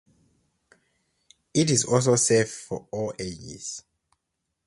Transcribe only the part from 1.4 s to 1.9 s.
It is